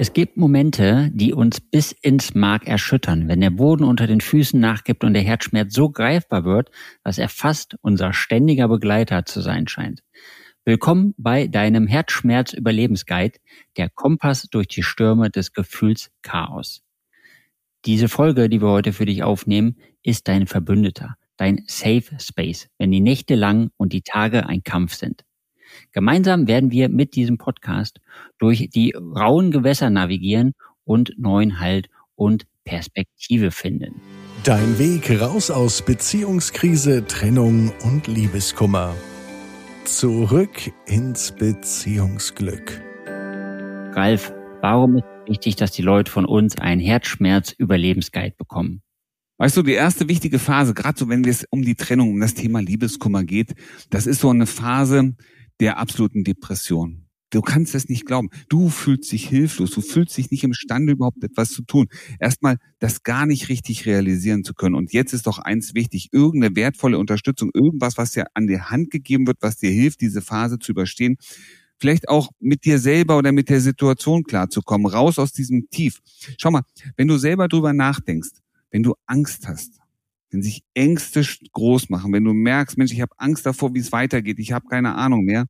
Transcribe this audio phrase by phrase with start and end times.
[0.00, 4.60] Es gibt Momente, die uns bis ins Mark erschüttern, wenn der Boden unter den Füßen
[4.60, 6.70] nachgibt und der Herzschmerz so greifbar wird,
[7.02, 10.04] dass er fast unser ständiger Begleiter zu sein scheint.
[10.64, 13.40] Willkommen bei deinem Herzschmerz-Überlebensguide,
[13.76, 16.84] der Kompass durch die Stürme des Gefühls Chaos.
[17.84, 22.92] Diese Folge, die wir heute für dich aufnehmen, ist dein Verbündeter, dein Safe Space, wenn
[22.92, 25.24] die Nächte lang und die Tage ein Kampf sind.
[25.92, 28.00] Gemeinsam werden wir mit diesem Podcast
[28.38, 30.54] durch die rauen Gewässer navigieren
[30.84, 34.00] und neuen Halt und Perspektive finden.
[34.44, 38.94] Dein Weg raus aus Beziehungskrise, Trennung und Liebeskummer.
[39.84, 42.80] Zurück ins Beziehungsglück.
[43.94, 48.82] Ralf, warum ist es wichtig, dass die Leute von uns einen Herzschmerz-Überlebensguide bekommen?
[49.38, 52.34] Weißt du, die erste wichtige Phase, gerade so wenn es um die Trennung, um das
[52.34, 53.54] Thema Liebeskummer geht,
[53.88, 55.14] das ist so eine Phase,
[55.60, 57.08] der absoluten Depression.
[57.30, 58.30] Du kannst es nicht glauben.
[58.48, 59.70] Du fühlst dich hilflos.
[59.72, 61.86] Du fühlst dich nicht imstande, überhaupt etwas zu tun.
[62.18, 64.74] Erstmal das gar nicht richtig realisieren zu können.
[64.74, 66.08] Und jetzt ist doch eins wichtig.
[66.12, 70.22] Irgendeine wertvolle Unterstützung, irgendwas, was dir an die Hand gegeben wird, was dir hilft, diese
[70.22, 71.16] Phase zu überstehen.
[71.78, 74.86] Vielleicht auch mit dir selber oder mit der Situation klarzukommen.
[74.90, 76.00] Raus aus diesem Tief.
[76.38, 76.62] Schau mal,
[76.96, 78.30] wenn du selber drüber nachdenkst,
[78.70, 79.78] wenn du Angst hast,
[80.30, 83.92] wenn sich Ängste groß machen, wenn du merkst, Mensch, ich habe Angst davor, wie es
[83.92, 85.46] weitergeht, ich habe keine Ahnung mehr.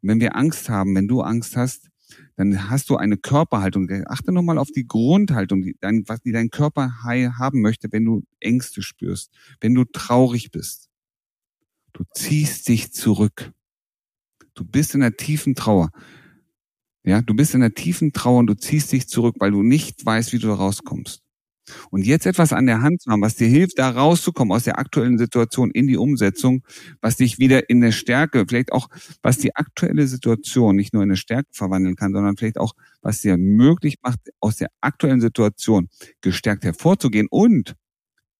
[0.00, 1.88] Und wenn wir Angst haben, wenn du Angst hast,
[2.36, 3.88] dann hast du eine Körperhaltung.
[4.06, 8.22] Achte nochmal auf die Grundhaltung, die dein, was die dein Körper haben möchte, wenn du
[8.40, 10.88] Ängste spürst, wenn du traurig bist.
[11.92, 13.52] Du ziehst dich zurück.
[14.54, 15.90] Du bist in der tiefen Trauer.
[17.04, 20.04] Ja, du bist in der tiefen Trauer und du ziehst dich zurück, weil du nicht
[20.04, 21.25] weißt, wie du rauskommst.
[21.90, 24.78] Und jetzt etwas an der Hand zu haben, was dir hilft, da rauszukommen aus der
[24.78, 26.62] aktuellen Situation in die Umsetzung,
[27.00, 28.88] was dich wieder in der Stärke, vielleicht auch,
[29.22, 32.72] was die aktuelle Situation nicht nur in eine Stärke verwandeln kann, sondern vielleicht auch,
[33.02, 35.88] was dir möglich macht, aus der aktuellen Situation
[36.20, 37.74] gestärkt hervorzugehen und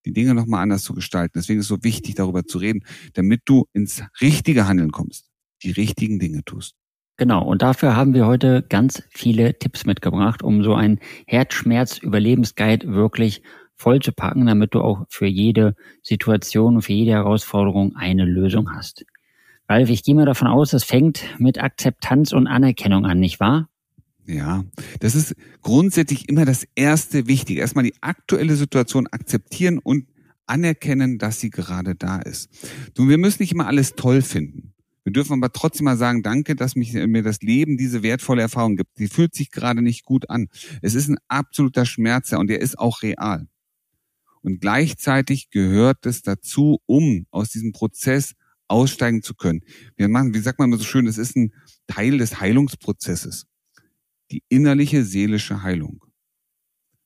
[0.04, 1.32] die Dinge nochmal anders zu gestalten.
[1.36, 5.28] Deswegen ist es so wichtig, darüber zu reden, damit du ins richtige Handeln kommst,
[5.62, 6.74] die richtigen Dinge tust.
[7.18, 13.42] Genau, und dafür haben wir heute ganz viele Tipps mitgebracht, um so einen Herzschmerz-Überlebensguide wirklich
[13.74, 18.70] voll zu packen, damit du auch für jede Situation und für jede Herausforderung eine Lösung
[18.74, 19.04] hast.
[19.68, 23.68] Ralf, ich gehe mal davon aus, es fängt mit Akzeptanz und Anerkennung an, nicht wahr?
[24.26, 24.64] Ja,
[25.00, 27.60] das ist grundsätzlich immer das erste Wichtige.
[27.60, 30.06] Erstmal die aktuelle Situation akzeptieren und
[30.46, 32.50] anerkennen, dass sie gerade da ist.
[32.94, 34.72] Du, wir müssen nicht immer alles toll finden.
[35.06, 38.74] Wir dürfen aber trotzdem mal sagen, danke, dass mich, mir das Leben diese wertvolle Erfahrung
[38.74, 38.98] gibt.
[38.98, 40.48] Die fühlt sich gerade nicht gut an.
[40.82, 43.46] Es ist ein absoluter Schmerz und der ist auch real.
[44.42, 48.32] Und gleichzeitig gehört es dazu, um aus diesem Prozess
[48.66, 49.60] aussteigen zu können.
[49.96, 51.52] Wir machen, wie sagt man immer so schön, es ist ein
[51.86, 53.46] Teil des Heilungsprozesses.
[54.32, 56.04] Die innerliche seelische Heilung.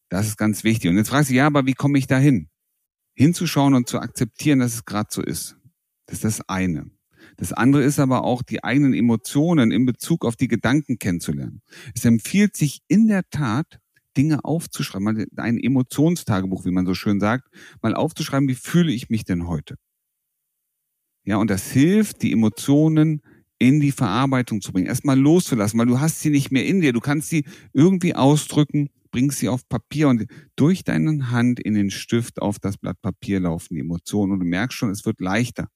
[0.09, 0.89] Das ist ganz wichtig.
[0.89, 2.49] Und jetzt fragst du, ja, aber wie komme ich dahin?
[3.12, 5.59] Hinzuschauen und zu akzeptieren, dass es gerade so ist.
[6.06, 6.91] Das ist das eine.
[7.36, 11.62] Das andere ist aber auch, die eigenen Emotionen in Bezug auf die Gedanken kennenzulernen.
[11.94, 13.80] Es empfiehlt sich in der Tat,
[14.16, 17.48] Dinge aufzuschreiben, mal ein Emotionstagebuch, wie man so schön sagt,
[17.80, 19.76] mal aufzuschreiben, wie fühle ich mich denn heute?
[21.24, 23.22] Ja, und das hilft, die Emotionen
[23.58, 26.92] in die Verarbeitung zu bringen, erstmal loszulassen, weil du hast sie nicht mehr in dir.
[26.92, 30.26] Du kannst sie irgendwie ausdrücken, bringst sie auf Papier und
[30.56, 34.47] durch deine Hand in den Stift auf das Blatt Papier laufen die Emotionen und du
[34.47, 35.68] merkst schon, es wird leichter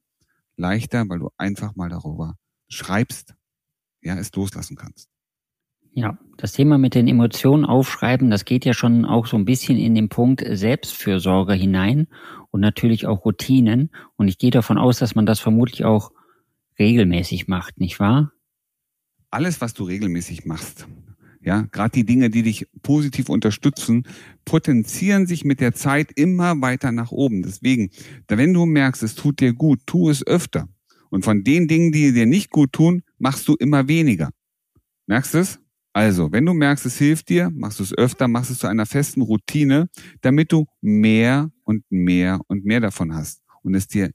[0.57, 2.35] leichter, weil du einfach mal darüber
[2.69, 3.35] schreibst,
[4.03, 5.09] ja, es loslassen kannst.
[5.97, 9.79] Ja, das Thema mit den Emotionen aufschreiben, das geht ja schon auch so ein bisschen
[9.79, 12.09] in den Punkt Selbstfürsorge hinein
[12.51, 13.91] und natürlich auch Routinen.
[14.17, 16.11] Und ich gehe davon aus, dass man das vermutlich auch
[16.81, 18.33] regelmäßig macht, nicht wahr?
[19.31, 20.89] Alles, was du regelmäßig machst,
[21.45, 24.05] ja, gerade die Dinge, die dich positiv unterstützen,
[24.45, 27.43] potenzieren sich mit der Zeit immer weiter nach oben.
[27.43, 27.91] Deswegen,
[28.29, 30.69] wenn du merkst, es tut dir gut, tu es öfter.
[31.11, 34.31] Und von den Dingen, die dir nicht gut tun, machst du immer weniger.
[35.07, 35.61] Merkst du es?
[35.93, 38.87] Also, wenn du merkst, es hilft dir, machst du es öfter, machst es zu einer
[38.87, 39.89] festen Routine,
[40.23, 44.11] damit du mehr und mehr und mehr davon hast und es dir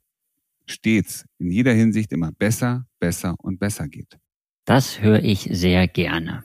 [0.66, 4.18] stets in jeder Hinsicht immer besser, besser und besser geht.
[4.66, 6.44] Das höre ich sehr gerne.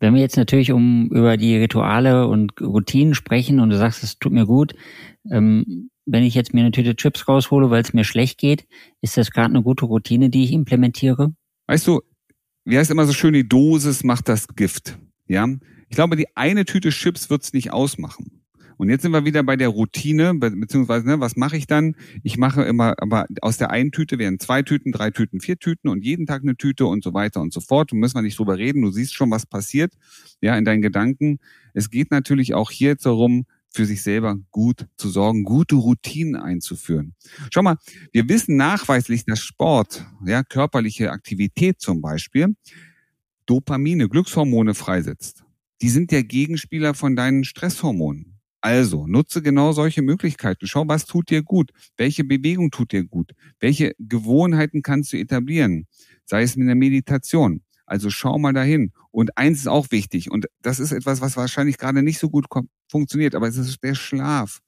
[0.00, 4.18] Wenn wir jetzt natürlich um über die Rituale und Routinen sprechen und du sagst, es
[4.18, 4.74] tut mir gut,
[5.30, 8.66] ähm, wenn ich jetzt mir eine Tüte Chips raushole, weil es mir schlecht geht,
[9.02, 11.34] ist das gerade eine gute Routine, die ich implementiere?
[11.66, 12.00] Weißt du,
[12.64, 14.98] wie heißt immer so schön, die Dosis macht das Gift.
[15.28, 15.46] Ja,
[15.88, 18.39] ich glaube, die eine Tüte Chips wird's nicht ausmachen.
[18.80, 21.96] Und jetzt sind wir wieder bei der Routine, beziehungsweise, ne, was mache ich dann?
[22.22, 25.90] Ich mache immer, aber aus der einen Tüte werden zwei Tüten, drei Tüten, vier Tüten
[25.90, 27.92] und jeden Tag eine Tüte und so weiter und so fort.
[27.92, 28.80] Du müssen wir nicht drüber reden.
[28.80, 29.92] Du siehst schon, was passiert,
[30.40, 31.40] ja, in deinen Gedanken.
[31.74, 36.36] Es geht natürlich auch hier jetzt darum, für sich selber gut zu sorgen, gute Routinen
[36.36, 37.14] einzuführen.
[37.52, 37.76] Schau mal,
[38.12, 42.56] wir wissen nachweislich, dass Sport, ja, körperliche Aktivität zum Beispiel,
[43.44, 45.44] Dopamine, Glückshormone freisetzt.
[45.82, 48.29] Die sind der Gegenspieler von deinen Stresshormonen.
[48.62, 50.66] Also, nutze genau solche Möglichkeiten.
[50.66, 51.70] Schau, was tut dir gut?
[51.96, 53.32] Welche Bewegung tut dir gut?
[53.58, 55.86] Welche Gewohnheiten kannst du etablieren?
[56.26, 57.62] Sei es mit der Meditation.
[57.86, 58.92] Also schau mal dahin.
[59.10, 62.46] Und eins ist auch wichtig, und das ist etwas, was wahrscheinlich gerade nicht so gut
[62.88, 64.60] funktioniert, aber es ist der Schlaf.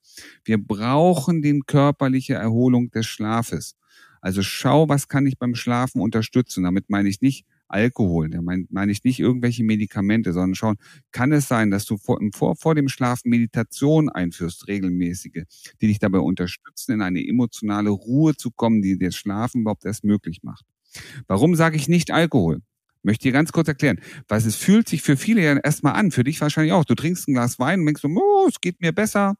[0.44, 3.76] Wir brauchen die körperliche Erholung des Schlafes.
[4.20, 6.64] Also schau, was kann ich beim Schlafen unterstützen.
[6.64, 8.30] Damit meine ich nicht Alkohol.
[8.30, 10.76] Da meine mein ich nicht irgendwelche Medikamente, sondern schauen,
[11.10, 15.44] kann es sein, dass du vor, vor, vor dem Schlafen Meditation einführst, regelmäßige,
[15.80, 20.04] die dich dabei unterstützen, in eine emotionale Ruhe zu kommen, die das Schlafen überhaupt erst
[20.04, 20.64] möglich macht.
[21.26, 22.60] Warum sage ich nicht Alkohol?
[23.02, 26.22] Möchte dir ganz kurz erklären, weil es fühlt sich für viele ja erstmal an, für
[26.22, 26.84] dich wahrscheinlich auch.
[26.84, 29.34] Du trinkst ein Glas Wein und denkst so, oh, es geht mir besser.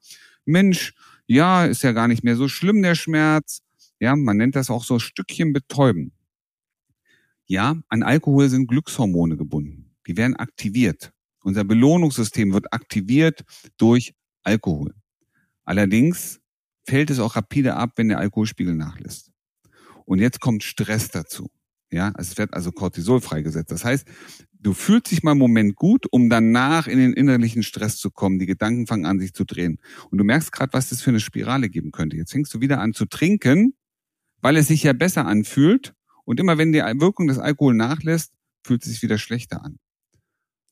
[0.45, 0.95] Mensch,
[1.27, 3.63] ja, ist ja gar nicht mehr so schlimm, der Schmerz.
[4.01, 6.13] Ja, man nennt das auch so Stückchen betäuben.
[7.53, 9.95] Ja, an Alkohol sind Glückshormone gebunden.
[10.07, 11.13] Die werden aktiviert.
[11.43, 13.45] Unser Belohnungssystem wird aktiviert
[13.77, 14.95] durch Alkohol.
[15.63, 16.41] Allerdings
[16.87, 19.33] fällt es auch rapide ab, wenn der Alkoholspiegel nachlässt.
[20.07, 21.51] Und jetzt kommt Stress dazu.
[21.91, 23.71] Ja, es wird also Cortisol freigesetzt.
[23.71, 24.09] Das heißt,
[24.59, 28.39] du fühlst dich mal einen Moment gut, um danach in den innerlichen Stress zu kommen.
[28.39, 29.79] Die Gedanken fangen an, sich zu drehen.
[30.11, 32.17] Und du merkst gerade, was das für eine Spirale geben könnte.
[32.17, 33.75] Jetzt fängst du wieder an zu trinken,
[34.41, 35.95] weil es sich ja besser anfühlt.
[36.25, 38.33] Und immer wenn die Wirkung des Alkohol nachlässt,
[38.65, 39.79] fühlt es sich wieder schlechter an.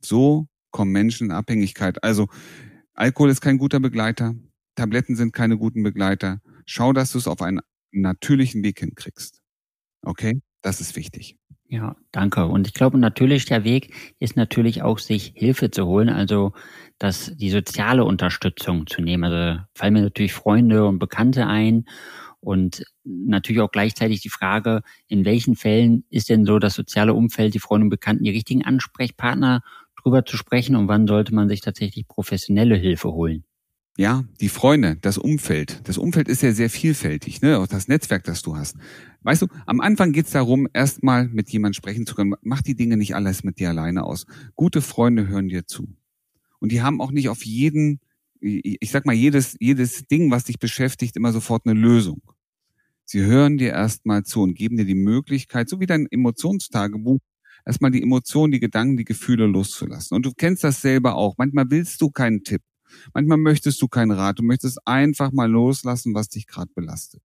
[0.00, 2.02] So kommen Menschen in Abhängigkeit.
[2.04, 2.28] Also
[2.94, 4.34] Alkohol ist kein guter Begleiter,
[4.76, 6.40] Tabletten sind keine guten Begleiter.
[6.64, 7.60] Schau, dass du es auf einen
[7.92, 9.40] natürlichen Weg hinkriegst.
[10.02, 10.40] Okay?
[10.62, 11.36] Das ist wichtig.
[11.68, 12.46] Ja, danke.
[12.46, 16.52] Und ich glaube, natürlich der Weg ist natürlich auch, sich Hilfe zu holen, also
[16.98, 19.24] das, die soziale Unterstützung zu nehmen.
[19.24, 21.84] Also fallen mir natürlich Freunde und Bekannte ein
[22.40, 27.54] und natürlich auch gleichzeitig die Frage, in welchen Fällen ist denn so das soziale Umfeld,
[27.54, 29.62] die Freunde und Bekannten, die richtigen Ansprechpartner,
[30.02, 33.44] drüber zu sprechen und wann sollte man sich tatsächlich professionelle Hilfe holen?
[33.98, 35.80] Ja, die Freunde, das Umfeld.
[35.84, 37.58] Das Umfeld ist ja sehr vielfältig, ne?
[37.58, 38.76] Auch das Netzwerk, das du hast.
[39.22, 42.32] Weißt du, am Anfang geht's darum, erstmal mit jemandem sprechen zu können.
[42.40, 44.26] Mach die Dinge nicht alles mit dir alleine aus.
[44.54, 45.88] Gute Freunde hören dir zu.
[46.60, 48.00] Und die haben auch nicht auf jeden
[48.40, 52.22] ich sag mal, jedes, jedes Ding, was dich beschäftigt, immer sofort eine Lösung.
[53.04, 57.18] Sie hören dir erstmal zu und geben dir die Möglichkeit, so wie dein Emotionstagebuch,
[57.66, 60.14] erstmal die Emotionen, die Gedanken, die Gefühle loszulassen.
[60.14, 61.34] Und du kennst das selber auch.
[61.36, 62.62] Manchmal willst du keinen Tipp.
[63.12, 64.38] Manchmal möchtest du keinen Rat.
[64.38, 67.22] Du möchtest einfach mal loslassen, was dich gerade belastet.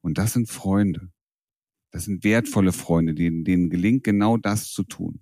[0.00, 1.10] Und das sind Freunde.
[1.90, 5.20] Das sind wertvolle Freunde, denen, denen gelingt genau das zu tun.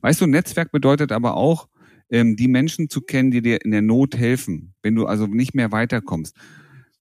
[0.00, 1.68] Weißt du, Netzwerk bedeutet aber auch,
[2.10, 5.54] ähm, die Menschen zu kennen, die dir in der Not helfen, wenn du also nicht
[5.54, 6.36] mehr weiterkommst.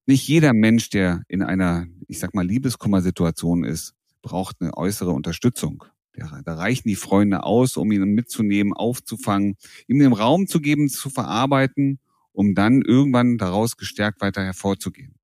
[0.05, 5.83] Nicht jeder Mensch, der in einer, ich sag mal, Liebeskummersituation ist, braucht eine äußere Unterstützung.
[6.13, 9.57] Da reichen die Freunde aus, um ihn mitzunehmen, aufzufangen,
[9.87, 11.99] ihm den Raum zu geben, zu verarbeiten,
[12.31, 15.15] um dann irgendwann daraus gestärkt weiter hervorzugehen.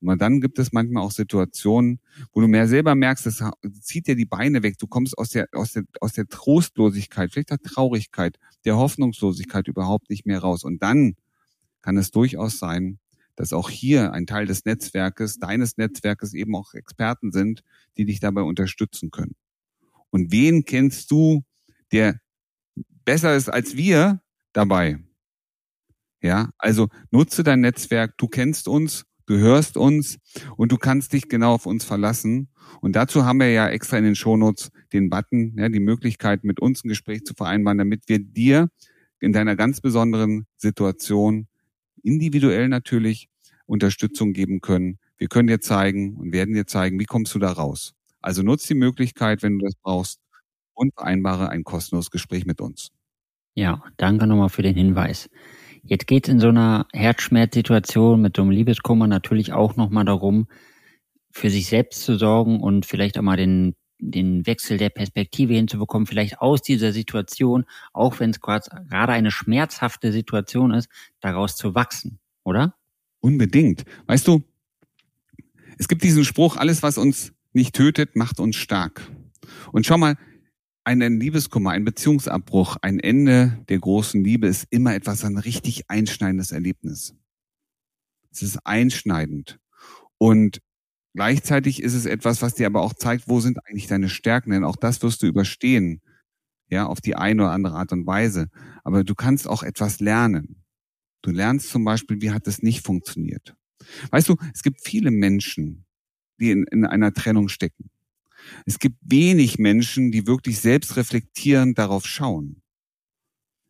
[0.00, 2.00] Und dann gibt es manchmal auch Situationen,
[2.32, 3.42] wo du mehr selber merkst, das
[3.80, 4.78] zieht dir die Beine weg.
[4.78, 10.10] Du kommst aus der, aus der, aus der Trostlosigkeit, vielleicht der Traurigkeit, der Hoffnungslosigkeit überhaupt
[10.10, 10.64] nicht mehr raus.
[10.64, 11.16] Und dann
[11.82, 12.98] kann es durchaus sein,
[13.36, 17.62] dass auch hier ein Teil des Netzwerkes, deines Netzwerkes eben auch Experten sind,
[17.96, 19.34] die dich dabei unterstützen können.
[20.10, 21.44] Und wen kennst du,
[21.92, 22.20] der
[23.04, 24.20] besser ist als wir
[24.52, 24.98] dabei?
[26.22, 28.16] Ja, also nutze dein Netzwerk.
[28.18, 30.18] Du kennst uns Du hörst uns
[30.56, 32.48] und du kannst dich genau auf uns verlassen.
[32.80, 36.60] Und dazu haben wir ja extra in den Shownotes den Button, ja, die Möglichkeit, mit
[36.60, 38.68] uns ein Gespräch zu vereinbaren, damit wir dir
[39.20, 41.48] in deiner ganz besonderen Situation
[42.02, 43.28] individuell natürlich
[43.66, 44.98] Unterstützung geben können.
[45.18, 47.94] Wir können dir zeigen und werden dir zeigen, wie kommst du da raus.
[48.20, 50.20] Also nutz die Möglichkeit, wenn du das brauchst
[50.74, 52.90] und vereinbare ein kostenloses Gespräch mit uns.
[53.54, 55.30] Ja, danke nochmal für den Hinweis.
[55.88, 60.48] Jetzt geht es in so einer Herzschmerzsituation mit so einem Liebeskummer natürlich auch nochmal darum,
[61.30, 66.06] für sich selbst zu sorgen und vielleicht auch mal den, den Wechsel der Perspektive hinzubekommen,
[66.06, 70.88] vielleicht aus dieser Situation, auch wenn es gerade eine schmerzhafte Situation ist,
[71.20, 72.74] daraus zu wachsen, oder?
[73.20, 73.84] Unbedingt.
[74.06, 74.42] Weißt du,
[75.78, 79.08] es gibt diesen Spruch, alles, was uns nicht tötet, macht uns stark.
[79.72, 80.16] Und schau mal,
[80.86, 86.52] ein Liebeskummer, ein Beziehungsabbruch, ein Ende der großen Liebe ist immer etwas, ein richtig einschneidendes
[86.52, 87.14] Erlebnis.
[88.30, 89.58] Es ist einschneidend.
[90.18, 90.60] Und
[91.14, 94.62] gleichzeitig ist es etwas, was dir aber auch zeigt, wo sind eigentlich deine Stärken, denn
[94.62, 96.02] auch das wirst du überstehen.
[96.68, 98.48] Ja, auf die eine oder andere Art und Weise.
[98.84, 100.62] Aber du kannst auch etwas lernen.
[101.22, 103.56] Du lernst zum Beispiel, wie hat es nicht funktioniert.
[104.10, 105.84] Weißt du, es gibt viele Menschen,
[106.38, 107.90] die in, in einer Trennung stecken.
[108.66, 112.62] Es gibt wenig Menschen, die wirklich selbstreflektierend darauf schauen.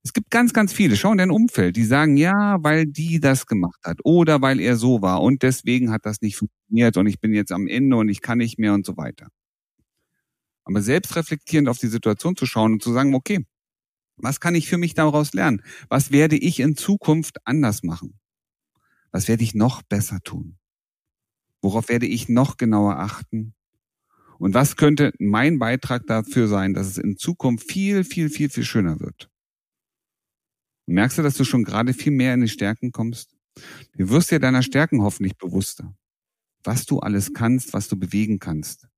[0.05, 3.47] Es gibt ganz, ganz viele, schau in dein Umfeld, die sagen, ja, weil die das
[3.47, 7.19] gemacht hat oder weil er so war und deswegen hat das nicht funktioniert und ich
[7.19, 9.27] bin jetzt am Ende und ich kann nicht mehr und so weiter.
[10.63, 13.45] Aber selbstreflektierend auf die Situation zu schauen und zu sagen, okay,
[14.17, 15.61] was kann ich für mich daraus lernen?
[15.89, 18.21] Was werde ich in Zukunft anders machen?
[19.11, 20.57] Was werde ich noch besser tun?
[21.63, 23.56] Worauf werde ich noch genauer achten?
[24.39, 28.65] Und was könnte mein Beitrag dafür sein, dass es in Zukunft viel, viel, viel, viel
[28.65, 29.31] schöner wird?
[30.87, 33.37] Und merkst du, dass du schon gerade viel mehr in die Stärken kommst?
[33.97, 35.95] Du wirst dir deiner Stärken hoffentlich bewusster.
[36.65, 38.89] Was du alles kannst, was du bewegen kannst.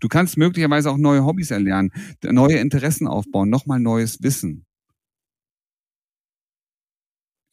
[0.00, 1.90] Du kannst möglicherweise auch neue Hobbys erlernen,
[2.22, 4.66] neue Interessen aufbauen, nochmal neues Wissen.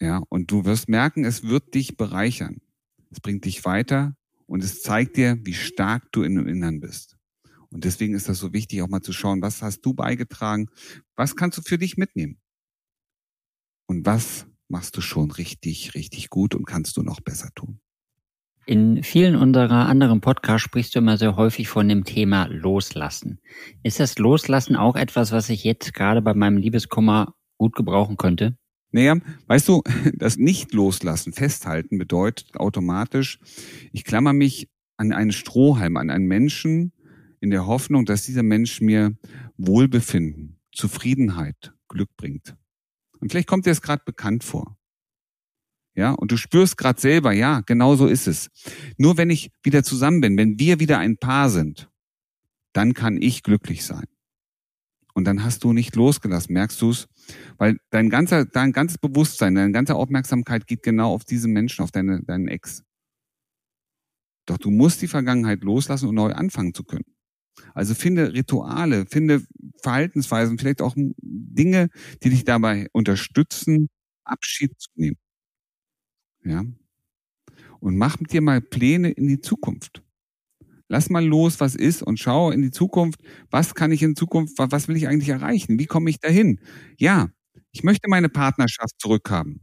[0.01, 2.59] Ja, und du wirst merken, es wird dich bereichern.
[3.09, 7.17] Es bringt dich weiter und es zeigt dir, wie stark du im Innern bist.
[7.73, 10.69] Und deswegen ist das so wichtig, auch mal zu schauen, was hast du beigetragen?
[11.15, 12.37] Was kannst du für dich mitnehmen?
[13.87, 17.79] Und was machst du schon richtig, richtig gut und kannst du noch besser tun?
[18.65, 23.39] In vielen unserer anderen Podcasts sprichst du immer sehr häufig von dem Thema Loslassen.
[23.81, 28.55] Ist das Loslassen auch etwas, was ich jetzt gerade bei meinem Liebeskummer gut gebrauchen könnte?
[28.91, 29.81] Naja, weißt du,
[30.13, 33.39] das Nicht-Loslassen, Festhalten bedeutet automatisch,
[33.91, 36.93] ich klammer mich an einen Strohhalm, an einen Menschen
[37.43, 39.17] in der Hoffnung, dass dieser Mensch mir
[39.57, 42.55] Wohlbefinden, Zufriedenheit, Glück bringt.
[43.19, 44.77] Und vielleicht kommt dir das gerade bekannt vor.
[45.93, 48.49] Ja, und du spürst gerade selber, ja, genau so ist es.
[48.97, 51.89] Nur wenn ich wieder zusammen bin, wenn wir wieder ein Paar sind,
[52.71, 54.05] dann kann ich glücklich sein.
[55.13, 57.09] Und dann hast du nicht losgelassen, merkst du es?
[57.57, 61.91] Weil dein ganzer, dein ganzes Bewusstsein, deine ganze Aufmerksamkeit geht genau auf diesen Menschen, auf
[61.91, 62.83] deine, deinen Ex.
[64.45, 67.12] Doch du musst die Vergangenheit loslassen, um neu anfangen zu können.
[67.73, 69.43] Also finde Rituale, finde
[69.81, 71.89] Verhaltensweisen, vielleicht auch Dinge,
[72.23, 73.89] die dich dabei unterstützen,
[74.25, 75.17] Abschied zu nehmen.
[76.45, 76.63] Ja.
[77.79, 80.03] Und mach mit dir mal Pläne in die Zukunft.
[80.89, 83.21] Lass mal los, was ist und schau in die Zukunft.
[83.51, 85.79] Was kann ich in Zukunft, was will ich eigentlich erreichen?
[85.79, 86.59] Wie komme ich dahin?
[86.99, 87.29] Ja,
[87.71, 89.61] ich möchte meine Partnerschaft zurückhaben.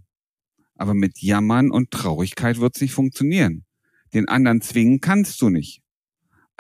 [0.76, 3.64] Aber mit Jammern und Traurigkeit wird es nicht funktionieren.
[4.14, 5.80] Den anderen zwingen kannst du nicht.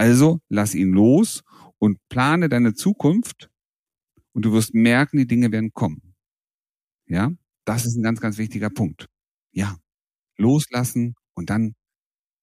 [0.00, 1.42] Also lass ihn los
[1.78, 3.50] und plane deine Zukunft
[4.32, 6.14] und du wirst merken, die Dinge werden kommen.
[7.06, 7.32] Ja,
[7.66, 9.06] das ist ein ganz, ganz wichtiger Punkt.
[9.52, 9.76] Ja,
[10.38, 11.74] loslassen und dann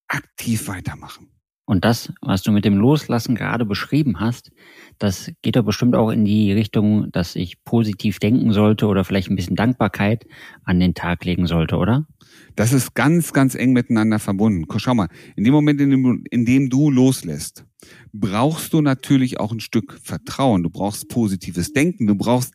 [0.09, 1.31] aktiv weitermachen.
[1.67, 4.51] Und das, was du mit dem Loslassen gerade beschrieben hast,
[4.99, 9.29] das geht doch bestimmt auch in die Richtung, dass ich positiv denken sollte oder vielleicht
[9.29, 10.25] ein bisschen Dankbarkeit
[10.63, 12.07] an den Tag legen sollte, oder?
[12.55, 14.65] Das ist ganz, ganz eng miteinander verbunden.
[14.77, 17.65] Schau mal, in dem Moment, in dem, in dem du loslässt,
[18.13, 20.63] brauchst du natürlich auch ein Stück Vertrauen.
[20.63, 22.07] Du brauchst positives Denken.
[22.07, 22.53] Du brauchst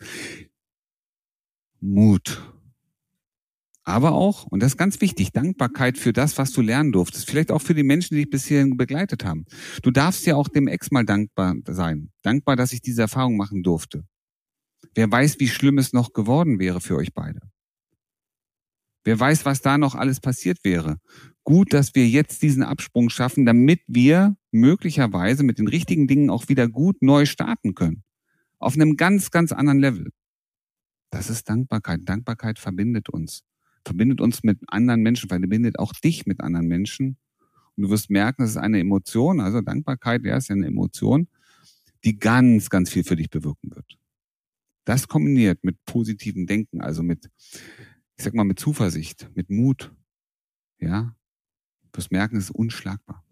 [1.83, 2.41] Mut.
[3.85, 7.29] Aber auch, und das ist ganz wichtig, Dankbarkeit für das, was du lernen durftest.
[7.29, 9.45] Vielleicht auch für die Menschen, die dich bisher begleitet haben.
[9.83, 12.13] Du darfst ja auch dem Ex mal dankbar sein.
[12.23, 14.05] Dankbar, dass ich diese Erfahrung machen durfte.
[14.95, 17.41] Wer weiß, wie schlimm es noch geworden wäre für euch beide.
[19.05, 20.99] Wer weiß, was da noch alles passiert wäre.
[21.43, 26.49] Gut, dass wir jetzt diesen Absprung schaffen, damit wir möglicherweise mit den richtigen Dingen auch
[26.49, 28.05] wieder gut neu starten können.
[28.61, 30.11] Auf einem ganz, ganz anderen Level.
[31.11, 32.03] Das ist Dankbarkeit.
[32.05, 33.43] Dankbarkeit verbindet uns
[33.85, 37.17] verbindet uns mit anderen Menschen, verbindet auch dich mit anderen Menschen.
[37.77, 41.29] Und du wirst merken, das ist eine Emotion, also Dankbarkeit, ja, ist ja eine Emotion,
[42.05, 43.99] die ganz, ganz viel für dich bewirken wird.
[44.85, 47.31] Das kombiniert mit positivem Denken, also mit,
[48.17, 49.93] ich sag mal, mit Zuversicht, mit Mut,
[50.81, 51.15] ja,
[51.83, 53.25] du wirst merken, es ist unschlagbar.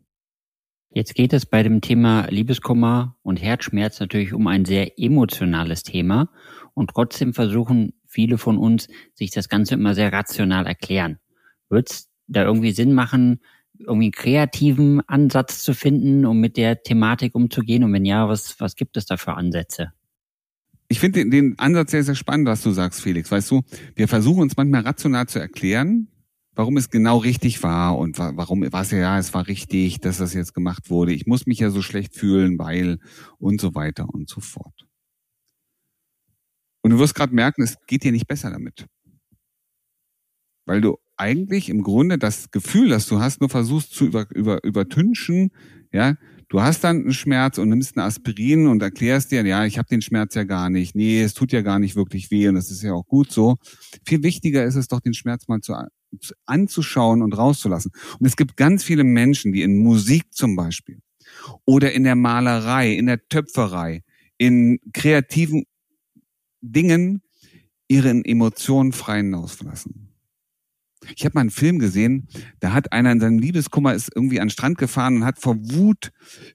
[0.92, 6.30] Jetzt geht es bei dem Thema Liebeskummer und Herzschmerz natürlich um ein sehr emotionales Thema
[6.74, 11.18] und trotzdem versuchen viele von uns sich das Ganze immer sehr rational erklären.
[11.68, 13.40] Wird es da irgendwie Sinn machen,
[13.78, 17.84] irgendwie einen kreativen Ansatz zu finden, um mit der Thematik umzugehen?
[17.84, 19.92] Und wenn ja, was, was gibt es da für Ansätze?
[20.88, 23.30] Ich finde den, den Ansatz sehr, sehr spannend, was du sagst, Felix.
[23.30, 23.62] Weißt du,
[23.94, 26.08] wir versuchen uns manchmal rational zu erklären,
[26.56, 30.18] warum es genau richtig war und warum war es ja, ja, es war richtig, dass
[30.18, 31.12] das jetzt gemacht wurde.
[31.12, 32.98] Ich muss mich ja so schlecht fühlen, weil
[33.38, 34.89] und so weiter und so fort.
[36.82, 38.86] Und du wirst gerade merken, es geht dir nicht besser damit.
[40.66, 44.62] Weil du eigentlich im Grunde das Gefühl, das du hast, nur versuchst zu über, über,
[44.64, 45.50] übertünchen,
[45.92, 46.16] ja,
[46.50, 49.86] Du hast dann einen Schmerz und nimmst ein Aspirin und erklärst dir, ja, ich habe
[49.88, 50.96] den Schmerz ja gar nicht.
[50.96, 53.58] Nee, es tut ja gar nicht wirklich weh und das ist ja auch gut so.
[54.04, 55.74] Viel wichtiger ist es doch, den Schmerz mal zu,
[56.46, 57.92] anzuschauen und rauszulassen.
[58.18, 60.98] Und es gibt ganz viele Menschen, die in Musik zum Beispiel
[61.66, 64.02] oder in der Malerei, in der Töpferei,
[64.36, 65.66] in kreativen
[66.60, 67.22] Dingen
[67.88, 70.14] ihren Emotionen freien Lauf lassen.
[71.16, 72.28] Ich habe mal einen Film gesehen,
[72.60, 75.56] da hat einer in seinem Liebeskummer ist irgendwie an den Strand gefahren und hat vor
[75.56, 76.12] Wut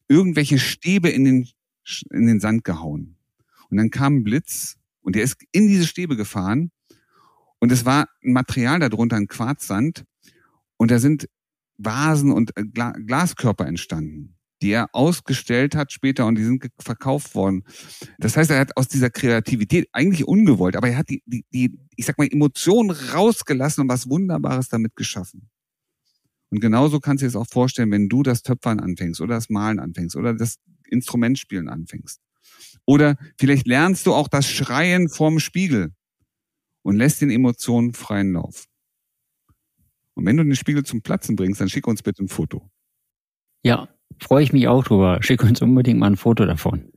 [0.07, 1.50] irgendwelche Stäbe in den,
[2.12, 3.17] in den Sand gehauen.
[3.69, 6.71] Und dann kam ein Blitz und der ist in diese Stäbe gefahren
[7.59, 10.05] und es war ein Material darunter, ein Quarzsand
[10.77, 11.27] und da sind
[11.77, 17.63] Vasen und äh, Glaskörper entstanden die er ausgestellt hat später und die sind verkauft worden.
[18.17, 21.77] Das heißt, er hat aus dieser Kreativität eigentlich ungewollt, aber er hat die, die, die
[21.95, 25.50] ich sag mal, Emotionen rausgelassen und was Wunderbares damit geschaffen.
[26.50, 29.50] Und genauso kannst du dir das auch vorstellen, wenn du das Töpfern anfängst oder das
[29.50, 30.57] Malen anfängst oder das
[30.89, 32.21] Instrumentspielen anfängst.
[32.85, 35.93] Oder vielleicht lernst du auch das Schreien vorm Spiegel
[36.83, 38.65] und lässt den Emotionen freien Lauf.
[40.13, 42.69] Und wenn du den Spiegel zum Platzen bringst, dann schick uns bitte ein Foto.
[43.63, 45.19] Ja, Freue ich mich auch drüber.
[45.22, 46.91] Schick uns unbedingt mal ein Foto davon.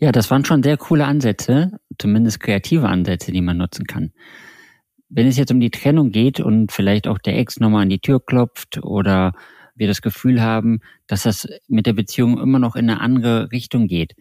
[0.00, 4.12] Ja, das waren schon sehr coole Ansätze, zumindest kreative Ansätze, die man nutzen kann.
[5.08, 8.00] Wenn es jetzt um die Trennung geht und vielleicht auch der Ex nochmal an die
[8.00, 9.32] Tür klopft oder
[9.74, 13.86] wir das Gefühl haben, dass das mit der Beziehung immer noch in eine andere Richtung
[13.86, 14.14] geht,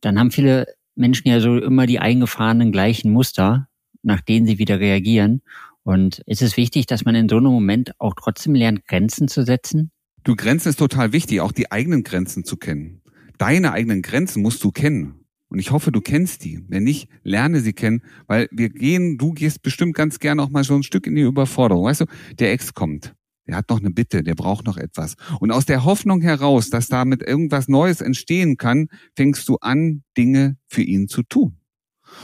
[0.00, 3.68] dann haben viele Menschen ja so immer die eingefahrenen gleichen Muster,
[4.02, 5.42] nach denen sie wieder reagieren.
[5.84, 9.44] Und ist es wichtig, dass man in so einem Moment auch trotzdem lernt, Grenzen zu
[9.44, 9.90] setzen?
[10.24, 13.02] Du, Grenzen ist total wichtig, auch die eigenen Grenzen zu kennen.
[13.38, 15.24] Deine eigenen Grenzen musst du kennen.
[15.48, 16.64] Und ich hoffe, du kennst die.
[16.68, 20.62] Wenn nicht, lerne sie kennen, weil wir gehen, du gehst bestimmt ganz gerne auch mal
[20.62, 21.84] so ein Stück in die Überforderung.
[21.84, 22.06] Weißt du,
[22.38, 23.14] der Ex kommt.
[23.48, 25.16] Der hat noch eine Bitte, der braucht noch etwas.
[25.40, 28.86] Und aus der Hoffnung heraus, dass damit irgendwas Neues entstehen kann,
[29.16, 31.58] fängst du an, Dinge für ihn zu tun.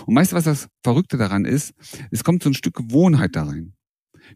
[0.07, 1.75] Und weißt du, was das Verrückte daran ist?
[2.13, 3.75] Es kommt so ein Stück Gewohnheit da rein.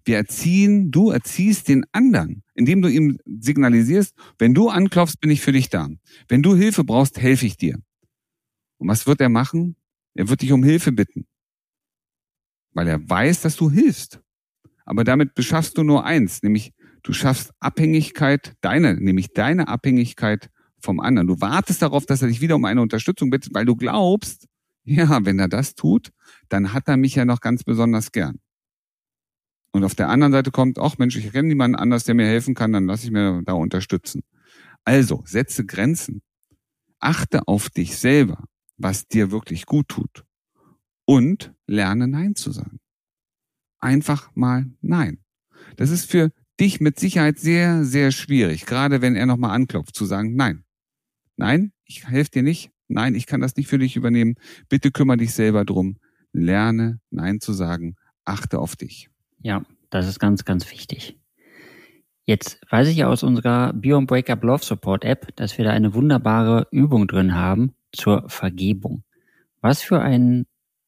[0.05, 5.41] Wir erziehen, du erziehst den anderen, indem du ihm signalisierst, wenn du anklopfst, bin ich
[5.41, 5.89] für dich da.
[6.29, 7.79] Wenn du Hilfe brauchst, helfe ich dir.
[8.79, 9.77] Und was wird er machen?
[10.15, 11.27] Er wird dich um Hilfe bitten.
[12.73, 14.21] Weil er weiß, dass du hilfst.
[14.85, 21.01] Aber damit beschaffst du nur eins, nämlich du schaffst Abhängigkeit, deine, nämlich deine Abhängigkeit vom
[21.01, 21.29] anderen.
[21.29, 24.49] Du wartest darauf, dass er dich wieder um eine Unterstützung bittet, weil du glaubst,
[24.85, 26.11] ja, wenn er das tut,
[26.49, 28.41] dann hat er mich ja noch ganz besonders gern.
[29.73, 32.55] Und auf der anderen Seite kommt, ach Mensch, ich kenne niemanden anders, der mir helfen
[32.55, 34.23] kann, dann lasse ich mir da unterstützen.
[34.85, 36.23] Also, setze Grenzen.
[37.01, 38.45] Achte auf dich selber,
[38.77, 40.25] was dir wirklich gut tut.
[41.05, 42.79] Und lerne Nein zu sagen.
[43.81, 45.19] Einfach mal Nein.
[45.77, 46.31] Das ist für
[46.61, 50.65] dich mit Sicherheit sehr, sehr schwierig, gerade wenn er nochmal anklopft, zu sagen Nein.
[51.37, 52.71] Nein, ich helfe dir nicht.
[52.89, 54.35] Nein, ich kann das nicht für dich übernehmen.
[54.69, 55.97] Bitte kümmere dich selber drum.
[56.33, 57.97] Lerne Nein zu sagen.
[58.25, 59.12] Achte auf dich.
[59.43, 61.19] Ja, das ist ganz, ganz wichtig.
[62.25, 66.69] Jetzt weiß ich aus unserer Beyond Breakup Love Support App, dass wir da eine wunderbare
[66.71, 69.03] Übung drin haben zur Vergebung.
[69.61, 70.47] Was für einen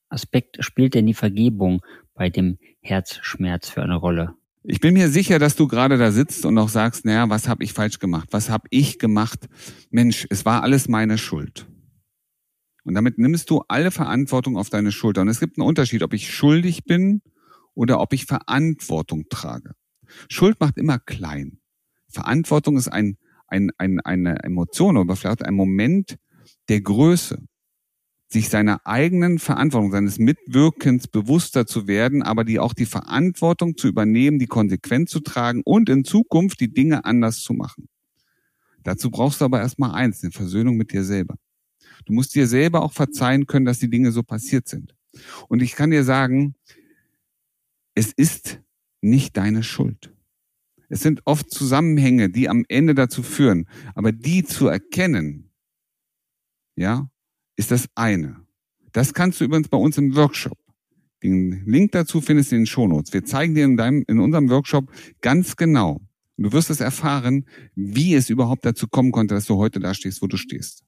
[0.08, 1.82] Aspekt spielt denn die Vergebung
[2.14, 4.34] bei dem Herzschmerz für eine Rolle?
[4.62, 7.64] Ich bin mir sicher, dass du gerade da sitzt und auch sagst, naja, was habe
[7.64, 8.28] ich falsch gemacht?
[8.30, 9.48] Was habe ich gemacht?
[9.90, 11.66] Mensch, es war alles meine Schuld.
[12.84, 15.22] Und damit nimmst du alle Verantwortung auf deine Schulter.
[15.22, 17.22] Und es gibt einen Unterschied, ob ich schuldig bin
[17.74, 19.72] oder ob ich Verantwortung trage.
[20.28, 21.58] Schuld macht immer klein.
[22.08, 26.16] Verantwortung ist ein, ein, ein, eine Emotion oder vielleicht ein Moment
[26.68, 27.42] der Größe,
[28.28, 33.88] sich seiner eigenen Verantwortung, seines Mitwirkens bewusster zu werden, aber die auch die Verantwortung zu
[33.88, 37.88] übernehmen, die Konsequenz zu tragen und in Zukunft die Dinge anders zu machen.
[38.82, 41.36] Dazu brauchst du aber erstmal eins, eine Versöhnung mit dir selber.
[42.06, 44.94] Du musst dir selber auch verzeihen können, dass die Dinge so passiert sind.
[45.48, 46.54] Und ich kann dir sagen,
[47.94, 48.60] es ist
[49.00, 50.14] nicht deine Schuld.
[50.88, 53.68] Es sind oft Zusammenhänge, die am Ende dazu führen.
[53.94, 55.50] Aber die zu erkennen,
[56.76, 57.10] ja,
[57.56, 58.44] ist das eine.
[58.92, 60.58] Das kannst du übrigens bei uns im Workshop.
[61.22, 63.12] Den Link dazu findest du in den Shownotes.
[63.12, 66.00] Wir zeigen dir in, deinem, in unserem Workshop ganz genau.
[66.36, 69.94] Und du wirst es erfahren, wie es überhaupt dazu kommen konnte, dass du heute da
[69.94, 70.84] stehst, wo du stehst.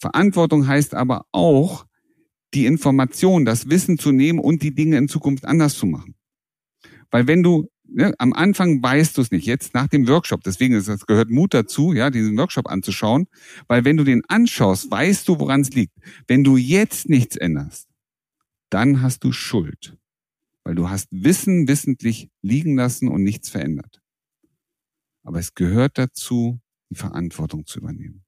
[0.00, 1.86] Verantwortung heißt aber auch,
[2.54, 6.14] die Information, das Wissen zu nehmen und die Dinge in Zukunft anders zu machen.
[7.10, 10.74] Weil wenn du ne, am Anfang weißt du es nicht, jetzt nach dem Workshop, deswegen
[10.74, 13.26] ist das gehört Mut dazu, ja, diesen Workshop anzuschauen,
[13.68, 15.94] weil wenn du den anschaust, weißt du, woran es liegt.
[16.26, 17.88] Wenn du jetzt nichts änderst,
[18.70, 19.96] dann hast du Schuld.
[20.64, 24.00] Weil du hast Wissen wissentlich liegen lassen und nichts verändert.
[25.22, 28.24] Aber es gehört dazu, die Verantwortung zu übernehmen.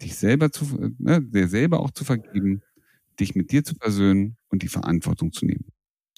[0.00, 2.62] Dich selber zu, ne, dir selber auch zu vergeben,
[3.20, 5.66] dich mit dir zu versöhnen und die Verantwortung zu nehmen.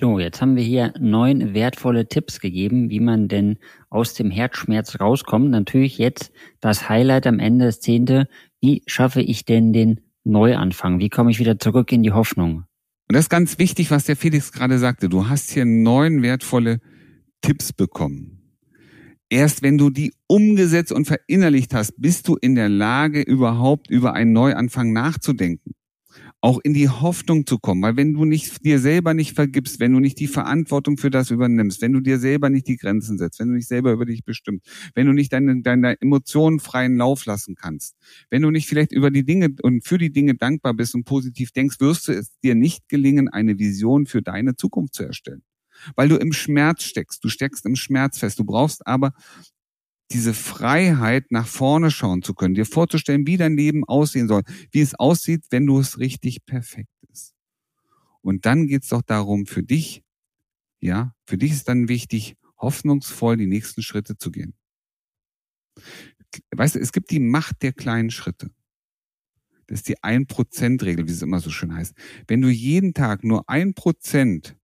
[0.00, 3.58] So, jetzt haben wir hier neun wertvolle Tipps gegeben, wie man denn
[3.90, 5.50] aus dem Herzschmerz rauskommt.
[5.50, 8.26] Natürlich jetzt das Highlight am Ende, das zehnte.
[8.60, 10.98] Wie schaffe ich denn den Neuanfang?
[10.98, 12.64] Wie komme ich wieder zurück in die Hoffnung?
[13.08, 15.08] Und das ist ganz wichtig, was der Felix gerade sagte.
[15.08, 16.80] Du hast hier neun wertvolle
[17.40, 18.40] Tipps bekommen.
[19.30, 24.14] Erst wenn du die umgesetzt und verinnerlicht hast, bist du in der Lage, überhaupt über
[24.14, 25.72] einen Neuanfang nachzudenken.
[26.44, 27.80] Auch in die Hoffnung zu kommen.
[27.80, 31.30] Weil wenn du nicht, dir selber nicht vergibst, wenn du nicht die Verantwortung für das
[31.30, 34.24] übernimmst, wenn du dir selber nicht die Grenzen setzt, wenn du nicht selber über dich
[34.24, 37.96] bestimmst, wenn du nicht deine, deine Emotionen freien Lauf lassen kannst,
[38.28, 41.50] wenn du nicht vielleicht über die Dinge und für die Dinge dankbar bist und positiv
[41.52, 45.42] denkst, wirst du es dir nicht gelingen, eine Vision für deine Zukunft zu erstellen
[45.96, 47.24] weil du im Schmerz steckst.
[47.24, 48.38] Du steckst im Schmerz fest.
[48.38, 49.12] Du brauchst aber
[50.14, 54.80] diese Freiheit, nach vorne schauen zu können, dir vorzustellen, wie dein Leben aussehen soll, wie
[54.80, 57.34] es aussieht, wenn du es richtig perfekt ist.
[58.22, 60.02] Und dann geht's doch darum, für dich,
[60.80, 64.54] ja, für dich ist dann wichtig, hoffnungsvoll die nächsten Schritte zu gehen.
[66.54, 68.50] Weißt du, es gibt die Macht der kleinen Schritte.
[69.66, 71.94] Das ist die Ein-Prozent-Regel, wie es immer so schön heißt.
[72.28, 74.56] Wenn du jeden Tag nur ein Prozent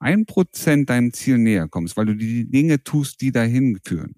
[0.00, 4.14] ein Prozent deinem Ziel näher kommst, weil du die Dinge tust, die dahin führen,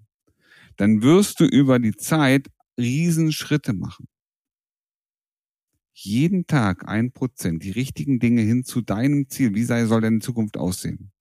[0.82, 4.08] dann wirst du über die Zeit Riesenschritte machen.
[5.92, 9.54] Jeden Tag ein Prozent, die richtigen Dinge hin zu deinem Ziel.
[9.54, 11.12] Wie soll deine Zukunft aussehen?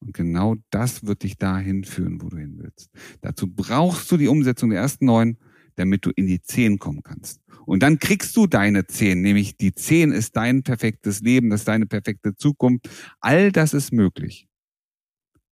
[0.00, 2.88] Und genau das wird dich dahin führen, wo du hin willst.
[3.20, 5.36] Dazu brauchst du die Umsetzung der ersten neun,
[5.74, 7.42] damit du in die zehn kommen kannst.
[7.66, 11.68] Und dann kriegst du deine zehn, nämlich die zehn ist dein perfektes Leben, das ist
[11.68, 12.88] deine perfekte Zukunft.
[13.20, 14.48] All das ist möglich,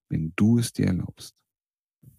[0.08, 1.34] wenn du es dir erlaubst.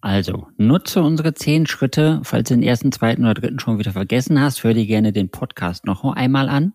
[0.00, 2.20] Also, nutze unsere zehn Schritte.
[2.22, 5.30] Falls du den ersten, zweiten oder dritten schon wieder vergessen hast, hör dir gerne den
[5.30, 6.74] Podcast noch einmal an.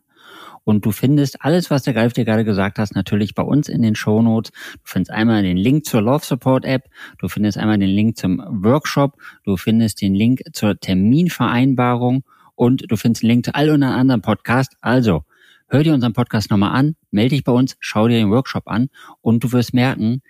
[0.63, 3.81] Und du findest alles, was der Ralf dir gerade gesagt hast, natürlich bei uns in
[3.81, 4.51] den Show Notes.
[4.51, 8.39] Du findest einmal den Link zur Love Support App, du findest einmal den Link zum
[8.39, 12.23] Workshop, du findest den Link zur Terminvereinbarung
[12.55, 14.75] und du findest den Link zu all unseren anderen Podcasts.
[14.81, 15.23] Also,
[15.67, 18.89] hör dir unseren Podcast nochmal an, melde dich bei uns, schau dir den Workshop an
[19.21, 20.21] und du wirst merken,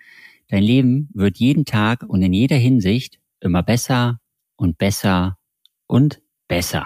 [0.52, 4.18] Dein Leben wird jeden Tag und in jeder Hinsicht immer besser
[4.56, 5.38] und besser
[5.86, 6.84] und besser.